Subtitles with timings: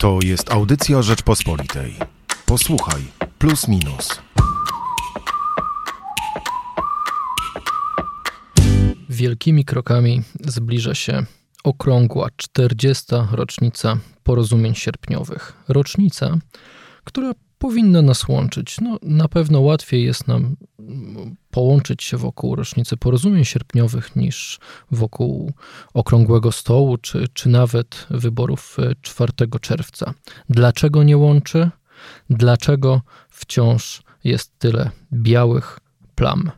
[0.00, 1.94] To jest audycja Rzeczpospolitej.
[2.46, 3.02] Posłuchaj,
[3.38, 4.20] plus minus.
[9.08, 11.24] Wielkimi krokami zbliża się
[11.64, 13.04] okrągła 40.
[13.32, 15.52] rocznica porozumień sierpniowych.
[15.68, 16.38] Rocznica,
[17.04, 18.80] która powinna nas łączyć.
[18.80, 20.56] No, na pewno łatwiej jest nam
[21.50, 24.58] połączyć się wokół rocznicy porozumień sierpniowych niż
[24.90, 25.52] wokół
[25.94, 30.14] okrągłego stołu, czy, czy nawet wyborów 4 czerwca.
[30.48, 31.70] Dlaczego nie łączy?
[32.30, 35.80] Dlaczego wciąż jest tyle białych
[36.14, 36.50] plam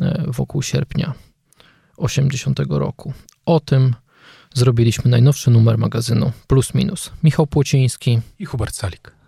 [0.00, 1.14] e, wokół sierpnia
[1.96, 3.12] 80 roku?
[3.46, 3.94] O tym
[4.54, 7.10] zrobiliśmy najnowszy numer magazynu Plus Minus.
[7.22, 9.19] Michał Płociński i Hubert Salik.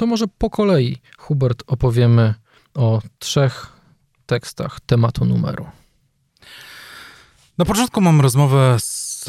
[0.00, 2.34] To może po kolei, Hubert, opowiemy
[2.74, 3.72] o trzech
[4.26, 5.66] tekstach tematu numeru.
[7.58, 9.28] Na początku mam rozmowę z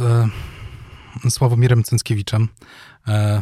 [1.26, 2.48] e, Sławomirem Cęckiewiczem,
[3.08, 3.42] e,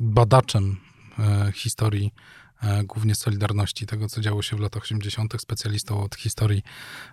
[0.00, 0.76] badaczem
[1.18, 2.14] e, historii
[2.62, 6.62] E, głównie Solidarności, tego co działo się w latach 80., specjalistą od historii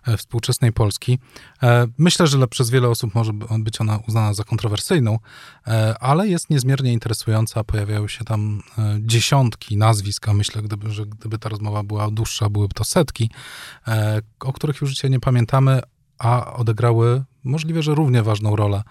[0.08, 1.20] e, współczesnej Polski.
[1.64, 5.20] E, myślę, że przez wiele osób może być ona uznana za kontrowersyjną,
[6.00, 7.64] ale jest niezmiernie interesująca.
[7.64, 8.62] Pojawiają się tam
[9.00, 13.30] dziesiątki nazwisk, a myślę, gdyby, że gdyby ta rozmowa była dłuższa, byłyby to setki,
[14.40, 15.82] o których już dzisiaj nie pamiętamy,
[16.18, 18.84] a odegrały możliwe, że równie ważną rolę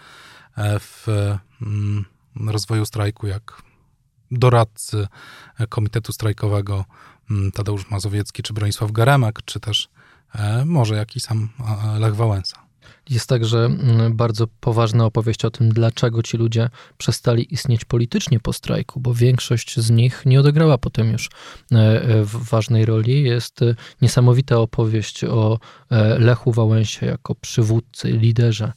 [0.80, 1.06] w
[1.62, 2.04] mm,
[2.46, 3.62] rozwoju strajku, jak
[4.30, 5.06] doradcy
[5.68, 6.84] Komitetu Strajkowego
[7.30, 9.88] mm, Tadeusz Mazowiecki, czy Bronisław Garemek, czy też
[10.34, 11.48] e, może jakiś sam
[11.98, 12.64] Lech Wałęsa.
[13.10, 18.52] Jest także mm, bardzo poważna opowieść o tym, dlaczego ci ludzie przestali istnieć politycznie po
[18.52, 21.30] strajku, bo większość z nich nie odegrała potem już
[21.72, 23.22] e, e, ważnej roli.
[23.22, 25.58] Jest e, niesamowita opowieść o
[26.18, 28.72] Lechu Wałęsie jako przywódcy, liderze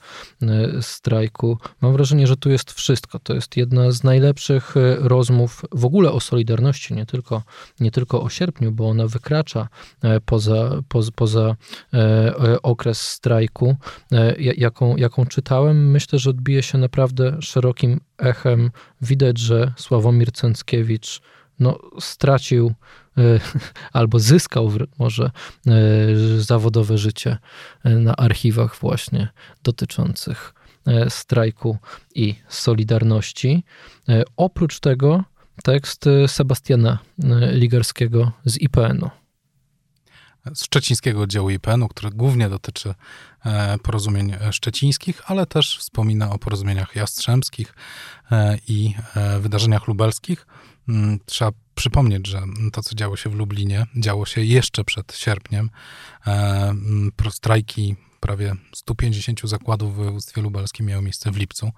[0.82, 1.58] strajku.
[1.82, 3.20] Mam wrażenie, że tu jest wszystko.
[3.20, 7.44] To jest jedna z najlepszych rozmów w ogóle o Solidarności, nie tylko,
[7.80, 9.68] nie tylko o sierpniu, bo ona wykracza
[10.26, 11.56] poza, poza, poza
[12.64, 13.76] okres strajku
[14.58, 18.72] jaką, jaką czytałem, myślę, że odbije się naprawdę szerokim echem.
[19.02, 21.22] Widać, że Sławomir Cęckiewicz
[21.60, 22.74] no, stracił
[23.18, 23.22] e,
[24.00, 25.72] albo zyskał może e,
[26.40, 27.38] zawodowe życie
[27.84, 29.28] na archiwach właśnie
[29.64, 30.54] dotyczących
[31.10, 31.78] strajku
[32.16, 33.64] i Solidarności.
[34.38, 35.24] Oprócz tego
[35.64, 37.00] tekst Sebastiana
[37.52, 39.10] Ligarskiego z IPN-u
[40.56, 42.94] z szczecińskiego oddziału IPN-u, który głównie dotyczy
[43.46, 47.74] e, porozumień szczecińskich, ale też wspomina o porozumieniach jastrzębskich
[48.32, 50.48] e, i e, wydarzeniach lubelskich.
[50.90, 52.42] Mm, trzeba przypomnieć, że
[52.74, 55.70] to, co działo się w Lublinie, działo się jeszcze przed sierpniem.
[56.26, 61.72] Mm, strajki prawie 150 zakładów w województwie lubelskim miały miejsce w lipcu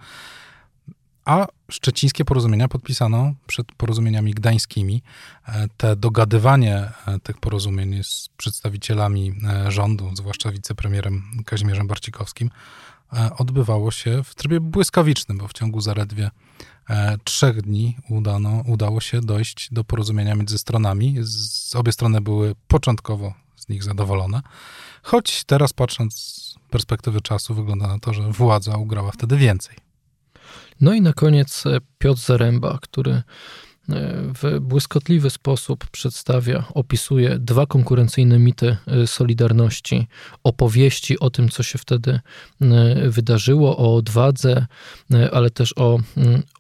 [1.30, 5.02] a szczecińskie porozumienia podpisano przed porozumieniami gdańskimi.
[5.48, 12.50] E, te dogadywanie e, tych porozumień z przedstawicielami e, rządu, zwłaszcza wicepremierem Kazimierzem Barcikowskim,
[13.38, 16.32] odbywało się w trybie błyskawicznym, bo w ciągu zaledwie
[17.24, 21.16] trzech dni udano, udało się dojść do porozumienia między stronami.
[21.20, 24.42] Z, obie strony były początkowo z nich zadowolone,
[25.04, 29.89] choć teraz patrząc z perspektywy czasu wygląda na to, że władza ugrała wtedy więcej.
[30.82, 33.22] No i na koniec e, Piotr Zaręba, który
[34.44, 40.08] w błyskotliwy sposób przedstawia, opisuje dwa konkurencyjne mity e, Solidarności,
[40.44, 42.20] opowieści o tym, co się wtedy
[43.06, 44.66] wydarzyło, o odwadze,
[45.32, 46.00] ale też o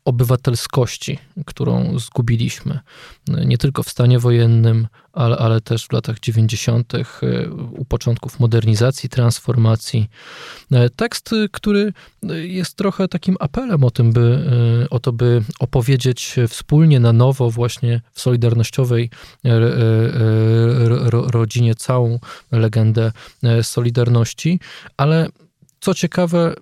[0.06, 2.80] obywatelskości, którą zgubiliśmy.
[3.28, 7.02] Nie tylko w stanie wojennym, ale, ale też w latach 90., e,
[7.52, 10.10] u początków modernizacji, transformacji.
[10.96, 11.94] Tekst, który
[12.44, 14.50] jest trochę takim apelem o, tym, by,
[14.90, 19.10] o to, by opowiedzieć wspólnie na nowo, właśnie w solidarnościowej
[21.12, 22.20] rodzinie, całą
[22.52, 23.12] legendę
[23.62, 24.60] Solidarności,
[24.98, 25.30] ale
[25.80, 26.56] co ciekawe,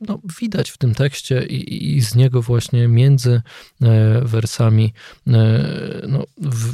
[0.00, 3.42] no, widać w tym tekście i, i, z niego właśnie między
[3.82, 4.92] e, wersami
[5.26, 5.32] e,
[6.08, 6.72] no, w,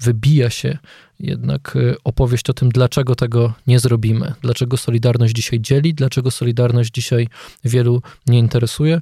[0.00, 0.78] wybija się
[1.20, 6.90] jednak e, opowieść o tym, dlaczego tego nie zrobimy, dlaczego Solidarność dzisiaj dzieli, dlaczego Solidarność
[6.90, 7.28] dzisiaj
[7.64, 9.00] wielu nie interesuje.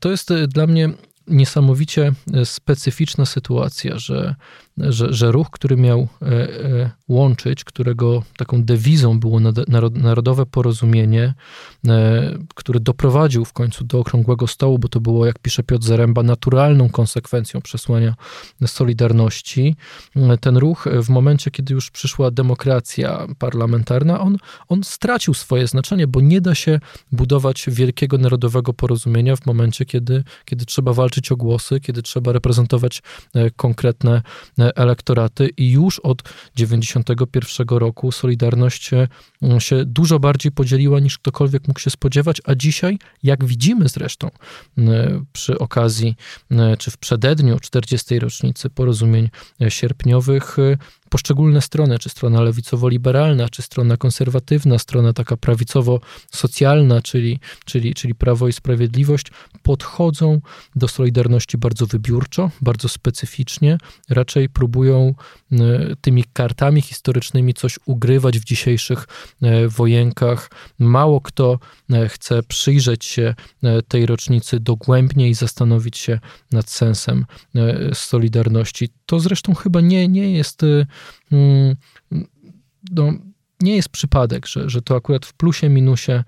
[0.00, 0.90] To jest dla mnie
[1.30, 2.12] niesamowicie
[2.44, 4.34] specyficzna sytuacja, że
[4.78, 9.40] że, że ruch, który miał e, e, łączyć, którego taką dewizą było
[9.92, 11.34] narodowe porozumienie,
[11.88, 16.22] e, który doprowadził w końcu do okrągłego stołu, bo to było, jak pisze Piotr Zaręba,
[16.22, 18.14] naturalną konsekwencją przesłania
[18.66, 19.76] Solidarności.
[20.40, 24.36] Ten ruch w momencie, kiedy już przyszła demokracja parlamentarna, on,
[24.68, 26.80] on stracił swoje znaczenie, bo nie da się
[27.12, 32.32] budować wielkiego narodowego porozumienia w momencie, kiedy, kiedy trzeba walczyć liczyć o głosy, kiedy trzeba
[32.32, 33.02] reprezentować
[33.56, 34.22] konkretne
[34.58, 36.22] elektoraty i już od
[36.56, 38.90] 91 roku Solidarność
[39.58, 44.30] się dużo bardziej podzieliła niż ktokolwiek mógł się spodziewać, a dzisiaj, jak widzimy zresztą
[45.32, 46.16] przy okazji
[46.78, 48.18] czy w przededniu 40.
[48.18, 49.28] rocznicy porozumień
[49.68, 50.56] sierpniowych,
[51.10, 58.48] poszczególne strony, czy strona lewicowo-liberalna, czy strona konserwatywna, strona taka prawicowo-socjalna, czyli, czyli, czyli Prawo
[58.48, 59.26] i Sprawiedliwość,
[59.62, 60.40] podchodzą
[60.76, 61.07] do Solidarności
[61.58, 63.78] bardzo wybiórczo, bardzo specyficznie,
[64.08, 65.14] raczej próbują
[65.52, 65.56] e,
[66.00, 69.06] tymi kartami historycznymi coś ugrywać w dzisiejszych
[69.42, 70.50] e, wojenkach.
[70.78, 71.58] Mało kto
[71.92, 73.34] e, chce przyjrzeć się
[73.88, 76.18] tej rocznicy dogłębnie i zastanowić się
[76.52, 77.26] nad sensem
[77.92, 78.88] Solidarności.
[79.06, 80.62] To zresztą chyba nie, nie jest
[81.32, 81.76] mm,
[82.90, 83.12] no,
[83.60, 86.24] nie jest przypadek, że, że to akurat w plusie, minusie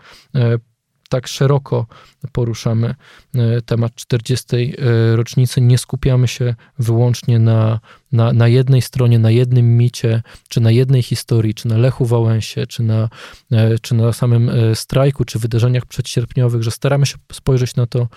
[1.11, 1.87] tak szeroko
[2.33, 2.95] poruszamy
[3.35, 4.57] e, temat 40.
[4.57, 7.81] E, rocznicy, nie skupiamy się wyłącznie na,
[8.13, 12.67] na, na jednej stronie, na jednym micie, czy na jednej historii, czy na Lechu Wałęsie,
[12.67, 13.09] czy na,
[13.53, 18.09] e, czy na samym strajku, czy wydarzeniach przedsierpniowych, że staramy się spojrzeć na to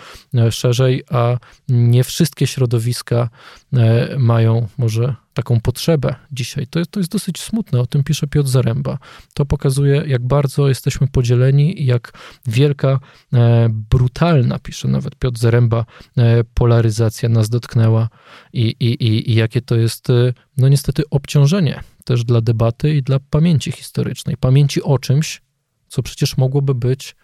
[0.52, 1.38] szerzej, a
[1.70, 3.30] nie wszystkie środowiska
[4.18, 6.68] mają może taką potrzebę dzisiaj.
[6.68, 8.98] To jest, to jest dosyć smutne, o tym pisze Piotr Zaręba.
[9.34, 12.12] To pokazuje, jak bardzo jesteśmy podzieleni i jak
[12.46, 13.00] wielka,
[13.34, 15.86] e, brutalna, pisze nawet Piotr Zaręba,
[16.18, 18.10] e, polaryzacja nas dotknęła
[18.54, 23.04] i, i, i, i jakie to jest, e, no niestety, obciążenie też dla debaty i
[23.04, 24.38] dla pamięci historycznej.
[24.38, 25.42] Pamięci o czymś,
[25.88, 27.16] co przecież mogłoby być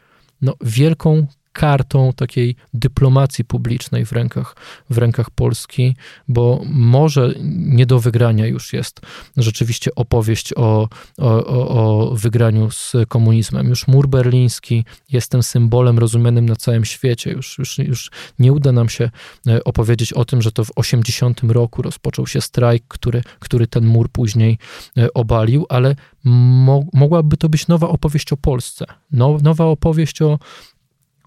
[0.42, 4.56] no, wielką kartą takiej dyplomacji publicznej w rękach,
[4.90, 5.96] w rękach Polski,
[6.28, 9.02] bo może nie do wygrania już jest
[9.38, 13.68] rzeczywiście opowieść o, o, o wygraniu z komunizmem.
[13.68, 17.32] Już mur berliński jest tym symbolem rozumianym na całym świecie.
[17.32, 19.10] Już, już, już nie uda nam się
[19.48, 23.86] e, opowiedzieć o tym, że to w 80 roku rozpoczął się strajk, który, który ten
[23.86, 24.58] mur później
[24.98, 28.86] e, obalił, ale mo mogłaby to być nowa opowieść o Polsce.
[29.12, 30.40] No, nowa opowieść o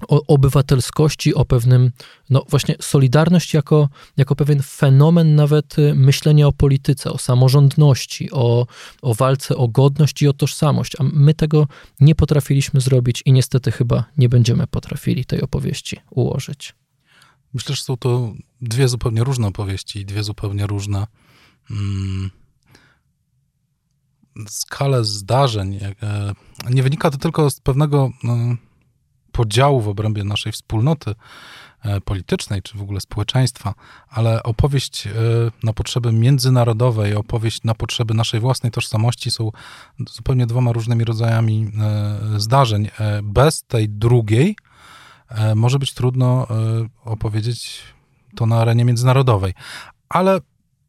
[0.08, 1.90] o obywatelskości, o pewnym,
[2.30, 8.66] no właśnie solidarność jako, jako pewien fenomen nawet y, myślenia o polityce, o samorządności, o,
[9.02, 11.68] o walce o godność i o tożsamość, a my tego
[12.00, 16.74] nie potrafiliśmy zrobić i niestety chyba nie będziemy potrafili tej opowieści ułożyć.
[17.54, 21.06] Myślę, że są to dwie zupełnie różne opowieści i dwie zupełnie różne
[21.70, 22.30] mm,
[24.48, 25.74] skale zdarzeń.
[26.02, 26.32] E,
[26.70, 28.10] nie wynika to tylko z pewnego...
[28.22, 28.36] No,
[29.32, 31.14] podziału w obrębie naszej wspólnoty
[31.82, 33.74] e, politycznej, czy w ogóle społeczeństwa,
[34.08, 35.10] ale opowieść e,
[35.62, 39.50] na potrzeby międzynarodowe i opowieść na potrzeby naszej własnej tożsamości są
[40.10, 42.90] zupełnie dwoma różnymi rodzajami e, zdarzeń.
[43.22, 44.56] Bez tej drugiej
[45.54, 46.46] może być trudno
[47.04, 47.82] opowiedzieć
[48.36, 49.54] to na arenie międzynarodowej.
[50.08, 50.40] Ale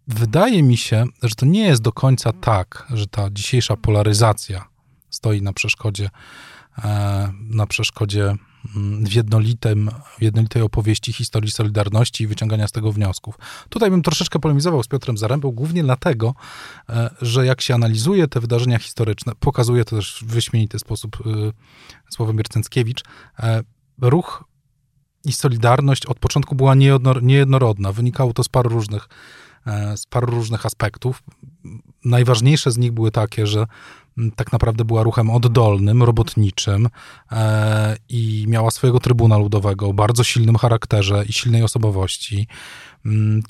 [0.08, 4.66] wydaje mi się, że to nie jest do końca tak, że ta dzisiejsza polaryzacja
[5.10, 6.10] stoi na przeszkodzie
[7.50, 8.36] na przeszkodzie
[8.76, 13.38] mm, w, jednolitym, w jednolitej opowieści historii Solidarności i wyciągania z tego wniosków.
[13.70, 16.36] Tutaj bym troszeczkę polemizował z Piotrem Zarębą, głównie dlatego,
[16.90, 21.52] e, że jak się analizuje te wydarzenia historyczne, pokazuje to też w wyśmienity sposób e,
[22.10, 23.04] Sławomir Cęckiewicz,
[24.02, 24.44] ruch
[25.26, 26.76] i Solidarność od początku była
[27.22, 27.92] niejednorodna.
[27.92, 29.10] Wynikało to z paru różnych,
[29.96, 31.24] z paru różnych aspektów.
[32.06, 33.66] Najważniejsze z nich były takie, że
[34.36, 36.88] tak naprawdę była ruchem oddolnym, robotniczym
[37.32, 42.48] e, i miała swojego trybuna ludowego o bardzo silnym charakterze i silnej osobowości,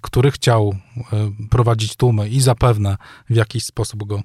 [0.02, 0.76] który chciał
[1.14, 2.98] e, prowadzić tłumy i zapewne
[3.30, 4.24] w jakiś sposób go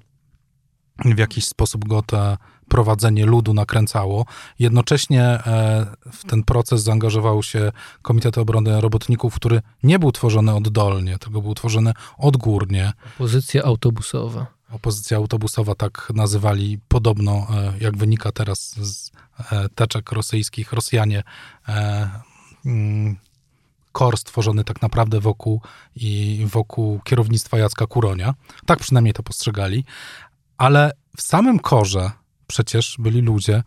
[1.04, 2.36] w jakiś sposób go te
[2.68, 4.26] prowadzenie ludu nakręcało.
[4.58, 11.18] Jednocześnie e, w ten proces zaangażował się Komitet Obrony Robotników, który nie był tworzony oddolnie,
[11.18, 12.92] tylko był tworzony odgórnie.
[13.18, 14.57] Pozycja autobusowa.
[14.70, 19.10] Opozycja autobusowa tak nazywali podobno, e, jak wynika teraz z
[19.52, 21.22] e, teczek rosyjskich, Rosjanie
[21.68, 22.10] e,
[22.66, 23.16] mm,
[23.92, 25.60] kor stworzony tak naprawdę wokół
[25.96, 28.34] i wokół kierownictwa Jacka Kuronia.
[28.66, 29.84] Tak przynajmniej to postrzegali.
[30.58, 32.10] Ale w samym korze
[32.46, 33.62] przecież byli ludzie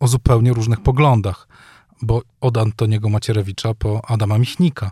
[0.00, 1.48] o zupełnie różnych poglądach,
[2.02, 4.90] bo od Antoniego Macierewicza po Adama Michnika.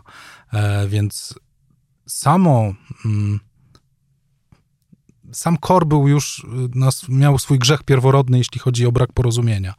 [0.87, 1.39] Więc
[2.07, 2.73] samo
[3.05, 3.39] mm,
[5.31, 6.45] sam Kor był już, y,
[6.75, 9.73] nas, miał swój grzech pierworodny, jeśli chodzi o brak porozumienia.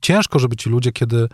[0.00, 1.28] Ciężko, żeby ci ludzie, kiedy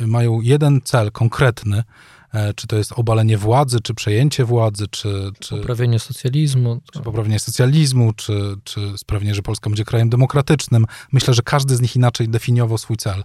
[0.00, 1.84] mają jeden cel konkretny,
[2.32, 5.30] e, czy to jest obalenie władzy, czy przejęcie władzy, czy...
[5.38, 6.80] czy poprawienie socjalizmu.
[6.92, 10.86] Czy poprawienie socjalizmu, czy, czy sprawienie, że Polska będzie krajem demokratycznym.
[11.12, 13.24] Myślę, że każdy z nich inaczej definiował swój cel,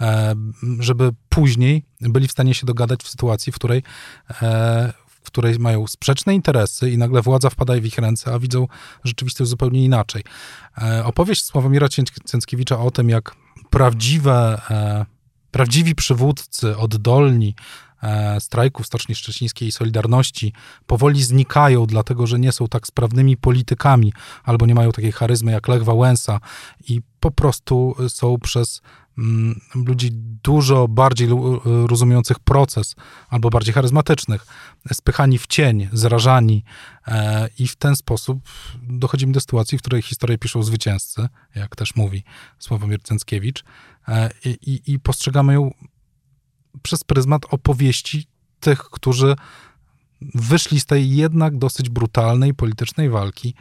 [0.00, 0.34] e,
[0.78, 3.82] żeby później byli w stanie się dogadać w sytuacji, w której
[5.28, 8.66] w której mają sprzeczne interesy i nagle władza wpada w ich ręce, a widzą
[9.04, 10.22] rzeczywistość zupełnie inaczej.
[11.04, 11.88] Opowieść Sławomira
[12.24, 13.34] Cęckiewicza o tym, jak
[13.70, 14.60] prawdziwe
[15.50, 17.54] prawdziwi przywódcy, oddolni
[18.02, 20.52] e, strajków Stoczni Szczecińskiej i Solidarności
[20.86, 24.12] powoli znikają, dlatego że nie są tak sprawnymi politykami
[24.44, 26.40] albo nie mają takiej charyzmy jak Lech Wałęsa
[26.88, 28.82] i po prostu są przez
[29.74, 30.10] ludzi
[30.42, 31.28] dużo bardziej
[31.64, 32.94] rozumiejących proces
[33.28, 34.46] albo bardziej charyzmatycznych,
[34.92, 36.64] spychani w cień, zrażani
[37.06, 38.38] e, i w ten sposób
[38.82, 42.24] dochodzimy do sytuacji, w której historię piszą zwycięzcy, jak też mówi
[42.58, 43.64] Sławomir Cęckiewicz,
[44.08, 45.74] E, i, i postrzegamy ją
[46.82, 48.26] przez pryzmat opowieści
[48.60, 49.34] tych, którzy
[50.34, 53.54] wyszli z tej jednak dosyć brutalnej politycznej walki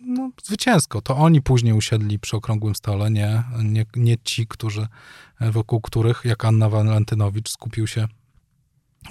[0.00, 1.00] no, zwycięsko.
[1.00, 4.86] To oni później usiedli przy okrągłym stole, nie, nie, nie ci, którzy,
[5.40, 8.08] e, wokół których, jak Anna Walentynowicz, skupił się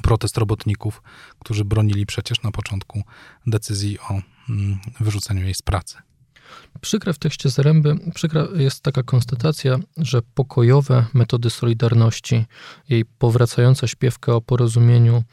[0.04, 1.02] protest robotników,
[1.40, 3.04] którzy bronili przecież na początku
[3.48, 5.98] decyzji o mm, wyrzuceniu jej z pracy.
[6.82, 12.46] Przykre w tekście Zaręby, przykra jest taka konstatacja, że pokojowe metody Solidarności,
[12.90, 15.24] jej powracająca śpiewka o porozumieniu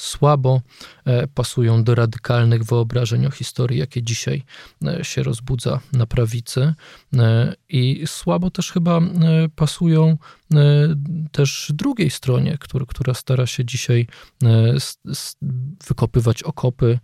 [0.00, 0.60] słabo
[1.04, 4.42] e, pasują do radykalnych wyobrażeń o historii, jakie dzisiaj
[4.86, 6.74] e, się rozbudza na prawicy
[7.16, 9.00] e, i słabo też chyba
[9.56, 10.16] pasują
[11.32, 14.06] też drugiej stronie, który, która stara się dzisiaj
[15.88, 16.98] wykopywać okopy,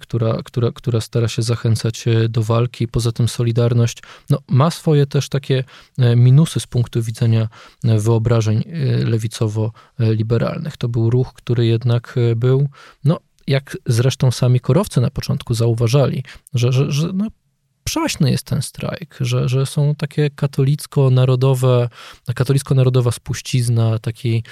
[0.00, 2.88] która, która, która stara się zachęcać do walki.
[2.88, 5.64] Poza tym Solidarność no, ma swoje też takie
[6.16, 7.48] minusy z punktu widzenia
[7.84, 8.64] wyobrażeń
[9.04, 10.76] lewicowo-liberalnych.
[10.76, 12.68] To był ruch, który jednak E, był,
[13.04, 17.26] no jak zresztą sami korowcy na początku zauważali, że, że, że no,
[17.86, 21.88] przaśny jest ten strajk, że, że są takie katolicko-narodowe,
[22.34, 24.44] katolicko-narodowa spuścizna, taki,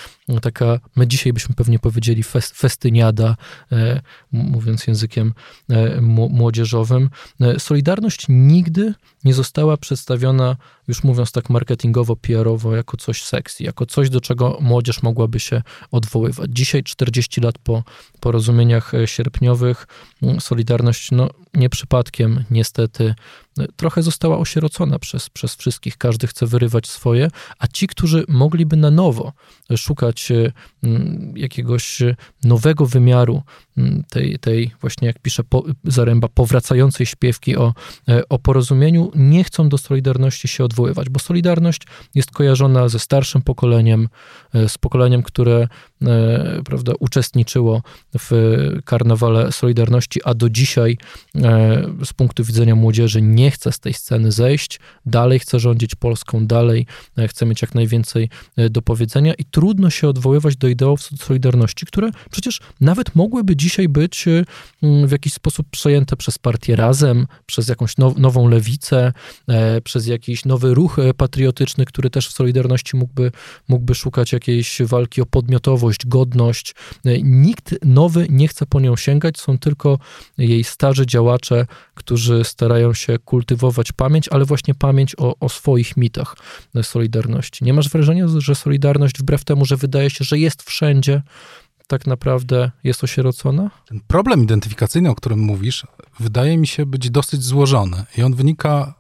[0.43, 3.37] taka, my dzisiaj byśmy pewnie powiedzieli fest, festyniada,
[3.73, 4.00] e,
[4.33, 5.35] mówiąc językiem
[5.71, 6.00] e,
[6.31, 7.11] młodzieżowym.
[7.41, 10.57] E, Solidarność nigdy nie została przedstawiona,
[10.88, 15.62] już mówiąc tak marketingowo, PR-owo, jako coś sexy, jako coś, do czego młodzież mogłaby się
[15.91, 16.50] odwoływać.
[16.53, 17.83] Dzisiaj, 40 lat po
[18.21, 19.87] porozumieniach sierpniowych,
[20.41, 23.14] Solidarność, no nie przypadkiem, niestety,
[23.77, 25.97] trochę została osierocona przez, przez wszystkich.
[25.97, 29.33] Każdy chce wyrywać swoje, a ci, którzy mogliby na nowo
[29.77, 30.53] szukać e,
[31.37, 32.03] jakiegoś
[32.45, 33.43] nowego wymiaru
[34.11, 35.43] tej, tej właśnie, jak pisze
[35.85, 37.75] Zaręba, powracającej śpiewki o,
[38.09, 41.83] e, o porozumieniu, nie chcą do Solidarności się odwoływać, bo Solidarność
[42.15, 44.09] jest kojarzona ze starszym pokoleniem,
[44.55, 45.69] e, z pokoleniem, które
[46.65, 47.83] prawda, uczestniczyło
[48.19, 48.31] w
[48.85, 50.99] karnawale Solidarności, a do dzisiaj
[52.05, 56.47] z punktu widzenia młodzieży nie nie chce z tej sceny zejść, dalej chce rządzić Polską,
[56.47, 56.87] dalej
[57.19, 61.87] e, chce mieć jak najwięcej e, do powiedzenia i trudno się odwoływać do ideałów Solidarności,
[61.87, 64.45] które przecież nawet mogłyby dzisiaj być e,
[65.07, 69.13] w jakiś sposób przejęte przez partię Razem, przez jakąś now, nową lewicę,
[69.85, 73.33] przez jakiś nowy ruch patriotyczny, który też w Solidarności mógłby,
[73.69, 76.75] mógłby szukać jakiejś walki o podmiotowość, godność.
[77.23, 79.99] Nikt nowy nie chce po nią sięgać, są tylko
[80.39, 83.34] jej starzy działacze, którzy starają się kultywować
[83.97, 86.37] pamięć, ale właśnie pamięć o, o swoich mitach
[86.83, 87.64] Solidarności.
[87.64, 91.23] Nie masz wrażenia, że Solidarność, wbrew temu, że wydaje się, że jest wszędzie,
[91.87, 93.71] tak naprawdę jest osierocona?
[93.87, 95.87] Ten problem identyfikacyjny, o którym mówisz,
[96.21, 98.95] wydaje mi się być dosyć złożony i on wynika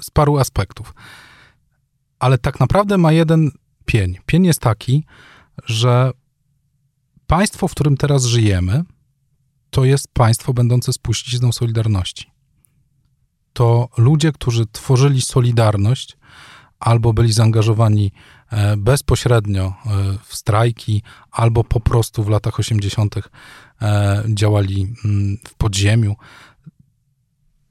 [0.00, 0.94] z paru aspektów.
[2.18, 3.50] Ale tak naprawdę ma jeden
[3.84, 4.18] pień.
[4.26, 5.04] Pień jest taki,
[5.64, 6.10] że
[7.26, 8.84] państwo, w którym teraz żyjemy,
[9.70, 12.33] to jest państwo będące spuścizną Solidarności
[13.54, 16.16] to ludzie, którzy tworzyli Solidarność
[16.80, 18.12] albo byli zaangażowani
[18.50, 19.74] e, bezpośrednio e,
[20.24, 23.14] w strajki, albo po prostu w latach 80.
[23.82, 26.16] E, działali mm, w podziemiu,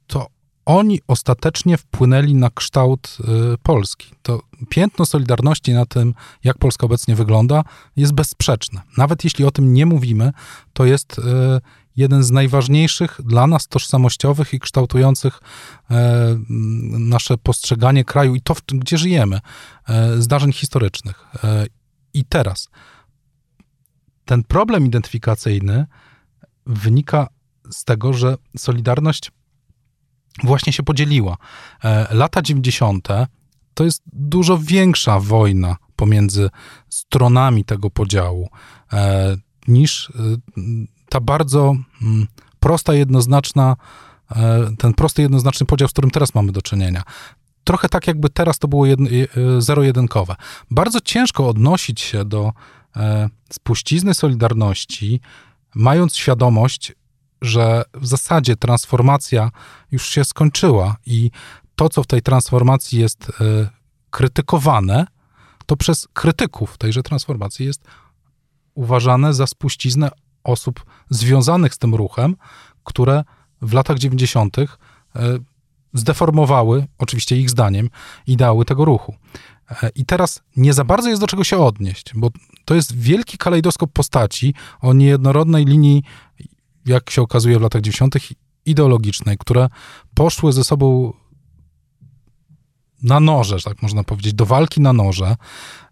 [0.08, 0.28] to
[0.66, 3.18] oni ostatecznie wpłynęli na kształt
[3.64, 4.12] Polski.
[4.22, 6.14] To piętno Solidarności na tym,
[6.44, 7.64] jak Polska obecnie wygląda,
[7.96, 8.82] jest bezsprzeczne.
[8.98, 10.32] Nawet jeśli o tym nie mówimy,
[10.74, 11.22] to jest
[11.96, 15.40] jeden z najważniejszych dla nas tożsamościowych i kształtujących
[15.92, 16.38] e,
[16.90, 19.40] nasze postrzeganie kraju i to, gdzie żyjemy,
[19.88, 21.26] e, zdarzeń historycznych.
[21.44, 21.66] E,
[22.14, 22.70] I teraz
[24.26, 25.86] ten problem identyfikacyjny
[26.66, 27.28] wynika
[27.72, 29.32] z tego, że Solidarność
[30.44, 31.38] właśnie się podzieliła.
[32.12, 33.08] Lata 90.
[33.74, 36.50] to jest dużo większa wojna pomiędzy
[36.90, 38.50] stronami tego podziału,
[38.94, 40.12] e, niż e,
[41.14, 42.28] ta bardzo mm,
[42.60, 43.76] prosta, jednoznaczna,
[44.32, 47.04] e, ten prosty, jednoznaczny podział, z którym teraz mamy do czynienia.
[47.64, 49.10] Trochę tak, jakby teraz to było jedno,
[49.60, 50.36] zero-jedynkowe.
[50.72, 52.54] Bardzo ciężko odnosić się do
[53.52, 55.22] spuścizny Solidarności,
[55.76, 56.94] mając świadomość,
[57.42, 59.52] że w zasadzie transformacja
[59.92, 61.32] już się skończyła i
[61.76, 63.32] to, co w tej transformacji jest
[64.10, 65.06] krytykowane,
[65.66, 67.82] to przez krytyków tejże transformacji jest
[68.76, 70.10] uważane za spuściznę
[70.44, 72.36] osób związanych z tym ruchem,
[72.84, 73.24] które
[73.62, 74.58] w latach 90.
[74.60, 74.66] E,
[75.94, 77.90] zdeformowały, oczywiście ich zdaniem,
[78.28, 79.16] ideały tego ruchu.
[79.84, 82.30] E, I teraz nie za bardzo jest do czego się odnieść, bo
[82.66, 86.04] to jest wielki kalejdoskop postaci o niejednorodnej linii,
[86.86, 88.16] jak się okazuje w latach 90.,
[88.66, 89.70] ideologicznej, które
[90.14, 91.14] poszły ze sobą
[93.04, 95.36] na noże, tak można powiedzieć, do walki na noże,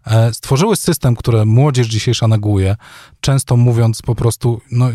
[0.06, 2.76] e, stworzyły system, który młodzież dzisiejsza neguje,
[3.20, 4.88] często mówiąc po prostu, no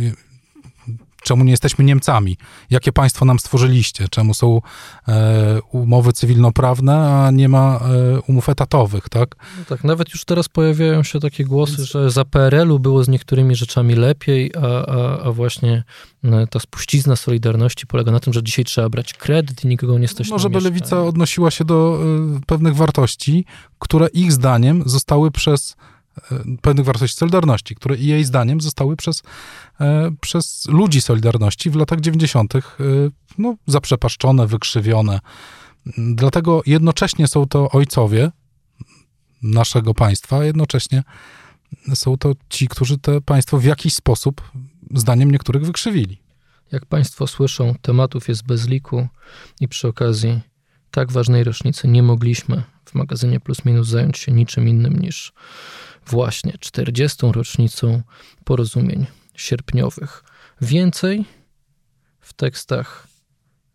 [1.27, 2.37] czemu nie jesteśmy Niemcami?
[2.69, 4.07] Jakie państwo nam stworzyliście?
[4.09, 4.61] Czemu są
[5.07, 9.35] e, umowy cywilnoprawne, a nie ma e, umów etatowych, tak?
[9.57, 11.89] No tak, nawet już teraz pojawiają się takie głosy, Więc...
[11.89, 15.83] że za PRL-u było z niektórymi rzeczami lepiej, a, a, a właśnie
[16.23, 20.07] e, ta spuścizna Solidarności polega na tym, że dzisiaj trzeba brać kredyt i nikogo nie
[20.07, 21.99] stać Może no, by Lewica odnosiła się do
[22.37, 23.45] y, pewnych wartości,
[23.79, 25.75] które ich zdaniem zostały przez
[26.61, 29.23] pewnych wartości Solidarności, które jej zdaniem zostały przez,
[29.81, 32.55] e, przez ludzi Solidarności w latach 90.
[32.55, 32.61] E,
[33.37, 35.19] no, zaprzepaszczone, wykrzywione.
[35.97, 38.31] Dlatego jednocześnie są to ojcowie
[39.41, 41.03] naszego państwa, a jednocześnie
[41.93, 44.51] są to ci, którzy to państwo w jakiś sposób,
[44.93, 46.21] zdaniem niektórych, wykrzywili.
[46.71, 49.07] Jak Państwo słyszą, tematów jest bez liku
[49.59, 50.39] i przy okazji
[50.91, 55.33] tak ważnej rocznicy nie mogliśmy w magazynie Plus Minus zająć się niczym innym niż
[56.09, 57.17] właśnie 40.
[57.31, 58.01] rocznicą
[58.43, 60.23] porozumień sierpniowych.
[60.61, 61.25] Więcej
[62.19, 63.07] w tekstach,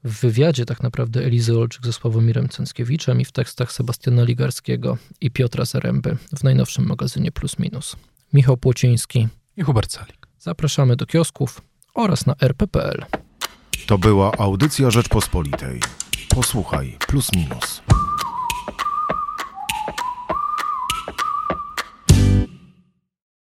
[0.05, 5.31] w wywiadzie tak naprawdę Elizy Olczyk ze Sławomirem Cęckiewiczem i w tekstach Sebastiana Ligarskiego i
[5.31, 7.97] Piotra Zaręby w najnowszym magazynie Plus Minus.
[8.33, 10.27] Michał Płociński i Hubert Calik.
[10.39, 11.63] Zapraszamy do kiosków
[11.95, 13.05] oraz na rp.pl.
[13.87, 15.81] To była audycja Rzeczpospolitej.
[16.29, 17.83] Posłuchaj Plus Minus.